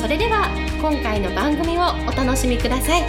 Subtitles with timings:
[0.00, 0.48] それでは
[0.80, 3.02] 今回の番組をお楽しみください。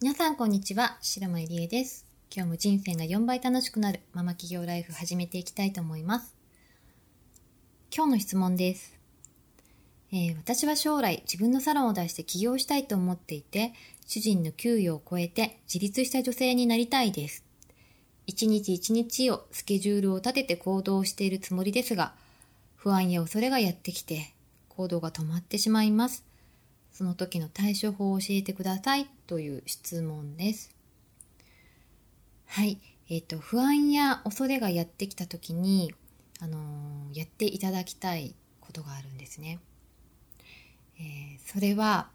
[0.00, 2.06] 皆さんこんにちは白間入江です。
[2.34, 6.34] 今日も人生が4倍楽しくなるママ企業ライフ始めていきたいと思います。
[7.94, 9.01] 今日の質問です。
[10.12, 13.72] えー、私は将来自分のサロンを出して起業したいと思っていて、
[14.06, 17.44] 主人の給与を超えて自立した女性になりたいです。
[18.26, 22.12] 一日一日をスケジュールを立てて行動しているつもりですが、
[22.76, 24.34] 不安や恐れがやってきて、
[24.68, 26.24] 行動が止まってしまいます。
[26.92, 30.74] その時の対処法を教えてくださいという質問です。
[32.46, 32.78] はい。
[33.08, 35.94] えっ、ー、と、不安や恐れがやってきた時に、
[36.38, 39.58] あのー、やっていただきたいことがあるんですね。
[40.98, 42.08] えー、それは、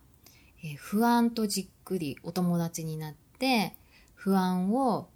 [0.64, 3.76] えー、不安とじっくりお友達になって
[4.16, 5.10] 不安を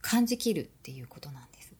[0.00, 1.72] 感じきるっていうことなんです。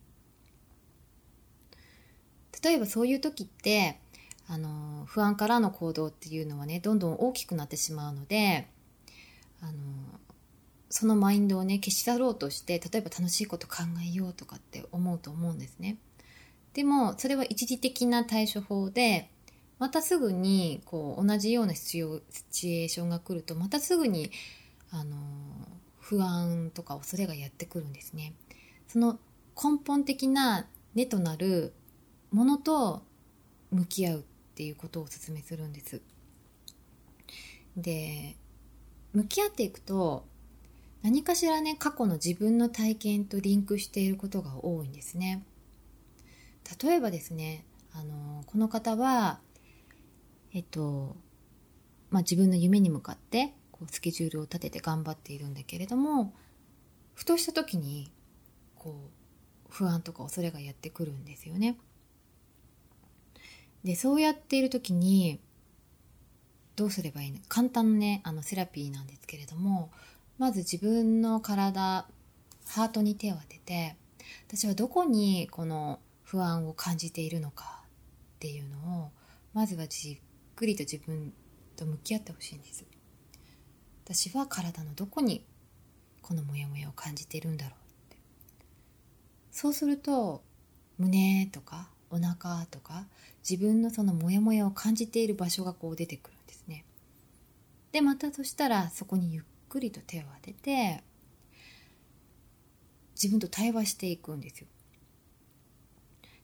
[2.63, 4.01] 例えばそういう時って
[4.49, 8.69] あの不安からの行動っていうのはねどんどん大きくなってしまうので
[9.61, 9.73] あの
[10.91, 15.97] そのマインドをね消し去ろうとして例えば楽しいこと考えようとかって思うと思うんですね。
[16.73, 19.31] でもそれは一時的な対処法で
[19.85, 24.31] またすぐにこう同じようなシチュエーションが来るとまたすぐに
[24.91, 25.19] あの
[26.01, 28.33] 不安とか恐れがやってくるんですね。
[28.89, 29.19] その
[29.63, 31.75] 根本的な根となる
[32.31, 33.03] ものと
[33.73, 34.23] 向き合うっ
[34.55, 36.01] ていうことをお勧めするんです。
[37.77, 38.37] で
[39.13, 40.25] 向き合っていくと
[41.03, 45.45] 何かしらね過去の自分の体験とリンクしていることが多いんですね。
[46.83, 49.41] 例えばですねあのこの方は
[50.55, 51.17] えっと、
[52.11, 56.33] まあ、自分の夢に向かってこうスケジュールを立てて頑張っているんだけれども
[57.15, 58.13] ふとした時に
[58.77, 59.11] こ
[59.69, 61.77] う不安とか恐れがやってくるんですよね。
[63.83, 65.41] でそうやっている時に
[66.77, 67.39] どうすればいいの？
[67.49, 69.91] 簡単なねあのセラピーなんですけれども
[70.39, 72.07] まず自分の体
[72.67, 73.97] ハートに手を当てて
[74.49, 79.11] 私はどこにこの不安を感じているのかっていうのを
[79.53, 80.17] まずは自
[80.55, 81.33] くりと自分
[81.77, 82.85] と向き合ってほしいんです。
[84.05, 85.45] 私は体のどこに
[86.23, 88.17] このモヤモヤを感じているんだろうって。
[89.51, 90.43] そうすると
[90.99, 93.07] 胸とかお腹とか
[93.49, 96.85] 自分のそのモヤモヤを感じている場所がこう出てくるんですね。
[97.93, 101.03] でまたそしたらそこにゆっくりと手を当てて
[103.15, 104.67] 自分と対話していくんですよ。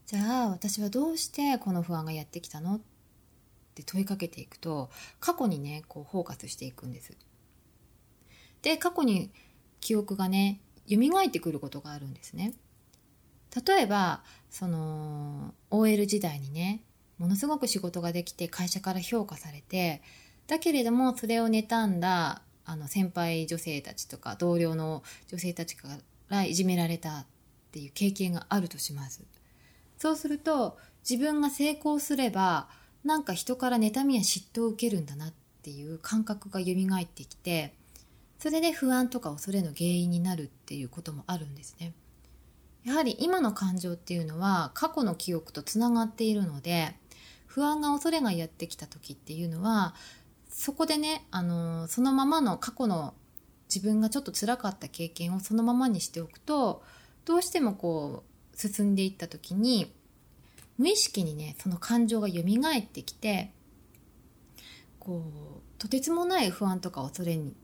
[0.06, 2.80] じゃあ私はどうしてこの不安がやってきたの
[3.80, 7.16] って問いかけていくと過去にねこうフォーカスしていくんです。
[8.62, 9.30] で過去に
[9.80, 12.54] 記憶がね蘇ってくることがあるんですね。
[13.66, 16.82] 例えばその OL 時代にね
[17.18, 20.02] ものすごく仕事ができて会社から評価されて
[20.46, 25.88] だけれどもそれを妬んだあの先輩女性たちとか同僚の女性たちか
[26.28, 27.26] らいじめられたっ
[27.72, 29.24] ていう経験があるとします。
[29.98, 32.68] そうすると自分が成功すれば
[33.04, 37.74] なんか人から妬みや嫉妬を受けるんだなっていう感覚が蘇ってきて
[38.38, 41.92] それで不安とか恐れの原因になるっていうこともあるんですね。
[42.84, 46.94] やはり今の感情っていうのは過去の記憶とつながっているので
[47.46, 49.94] 不安が恐れがやってきた時っていうのは
[50.48, 53.14] そこでね、あのそのままの過去の
[53.72, 56.82] 自分がちょっと辛かった経験をそのままにしておくと
[57.24, 59.92] どうしてもこう進んでいった時に
[60.80, 63.52] 無意識にねその感情が蘇ってきて
[64.98, 65.22] こ
[65.58, 67.54] うとてつもない不安とか恐れに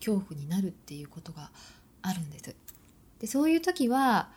[0.00, 1.52] 恐怖になるっていうことが
[2.02, 2.56] あるんです。
[3.20, 4.28] でそういう時は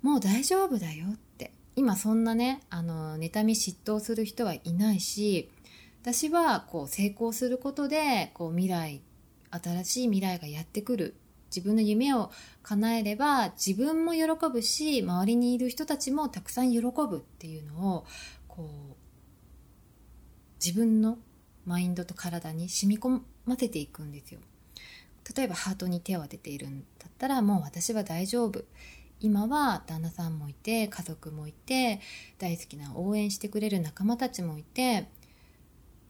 [0.00, 1.52] もう大丈夫だよって。
[1.76, 5.50] 今そんなねあの妬み嫉妬する人はいないし
[6.02, 9.00] 私はこう成功することでこう未来
[9.50, 11.14] 新しい未来がやってくる
[11.54, 12.30] 自分の夢を
[12.62, 18.06] 叶えれば自分も喜ぶし周りにいる人たちもたくさん喜ぶっていうのを
[18.48, 18.96] こう
[20.64, 21.18] 自分の
[21.66, 24.40] マインドと体に染み込ませていくんですよ。
[25.36, 28.64] 例えばハートに手を当てているんだったらもう私は大丈夫
[29.20, 32.00] 今は旦那さんもいて家族もいて
[32.38, 35.08] 大好きな応援してくれる仲間たちもいて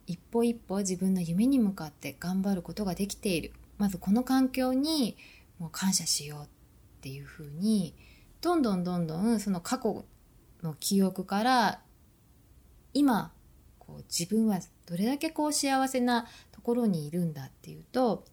[0.06, 5.17] 一歩一歩自分の夢に向かって頑張ることができているまずこの環境に
[5.58, 6.46] もう感謝しようっ
[7.00, 7.96] ていうふうに
[8.40, 10.05] どんどんどんどんその過去
[10.62, 11.81] の記憶から
[12.94, 13.32] 今
[13.81, 18.25] こう自分はどれだけこう幸せなところにいるんだっていうと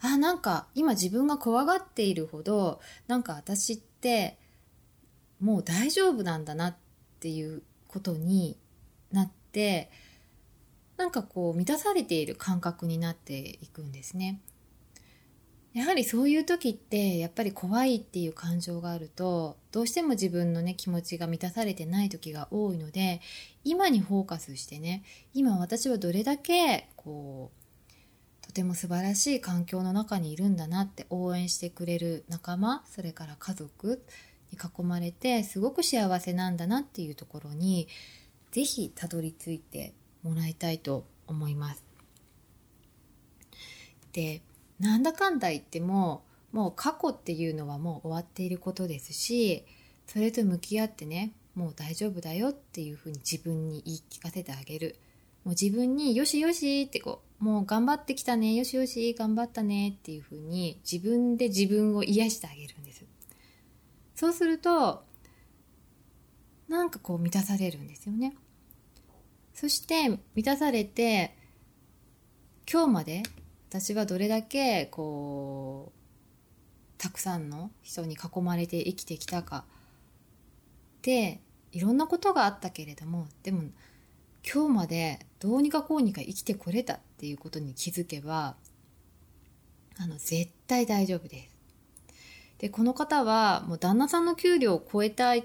[0.00, 2.78] あなんか今自分が怖がっているほど
[3.08, 4.38] なんか私って
[5.40, 6.76] もう大丈夫なんだなっ
[7.18, 8.56] ていうことに
[9.10, 9.90] なって
[11.06, 14.40] なんかこう満たされている感覚になっていくんですね。
[15.72, 23.20] やはりそういう時ってやっぱり怖いっていう感情があるとどうしても自分のね気持ちが満たされてない時が多いので
[23.62, 34.02] 今にフォーカスしてね今私はどれだけこうとても素晴らしい環境の中にいるんだなって応援してくれる仲間それから家族
[34.50, 37.86] に囲まれてすごく幸せなんだなっていうところに
[38.50, 39.92] 是非たどり着いて
[40.26, 41.84] もらいたいと思います。
[44.12, 44.42] で
[44.80, 49.64] なんだかんだ言ってももう過去っていうのはもう終わっていることですし
[50.06, 54.96] それと向き合ってねもう大丈夫だよっていうふうに自分に言い聞かせてあげる。
[55.44, 63.04] もう自分によしよしってこうもう頑張ってきたねよしよし頑張ったねっていうふうに自分で自分を癒してあげるんです。
[64.16, 65.04] そうすると
[66.68, 68.34] なんかこう満たされるんですよね。
[69.56, 71.34] そして満たされて
[72.70, 73.22] 今日まで
[73.70, 79.64] 私はどれだけこうたくさんの人に囲まれて生きてきたか
[81.00, 81.40] で
[81.72, 83.62] いろんなことがあったけれどもでも
[84.46, 88.56] 今日までどうにかこうにか生きてこれたっていうことに気づけば
[89.98, 91.56] あの絶対大丈夫です。
[92.58, 95.44] でこの方はもう旦那さんの給料を超えたいっ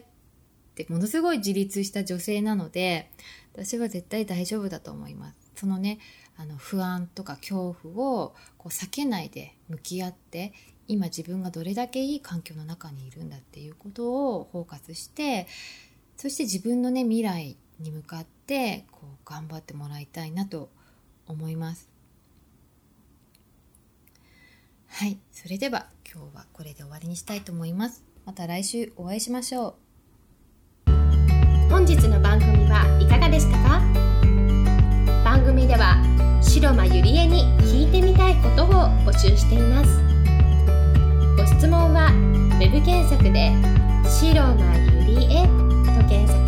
[0.75, 3.09] てものすごい自立した女性なので
[3.53, 5.51] 私は絶対大丈夫だと思います。
[5.55, 5.99] そのね
[6.37, 10.53] あの不安とか恐怖をこう避けないで向き合って
[10.87, 15.47] 今自分がどれだけいい環境の中にいるんだっていうことをフォーカスして
[16.17, 20.69] そして自分のね未来に向かってこう頑張ってもらいたいなと
[21.27, 21.89] 思います。
[24.87, 25.17] はい。
[25.31, 28.03] それでは今日はこれで終わりにしたいと思います。
[28.25, 29.90] また来週お会いしましょう。
[31.71, 33.81] 本日の番組はいかがでしたか？
[35.23, 35.95] 番組では
[36.41, 38.67] 白間ゆりえに聞いてみたいことを
[39.05, 39.99] 募集しています。
[41.37, 42.11] ご質問は
[42.59, 43.51] web 検索で
[44.05, 45.47] 「白間ゆりえ」
[45.97, 46.41] と検索。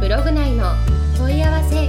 [0.00, 0.72] ブログ内の
[1.16, 1.88] 問い合わせ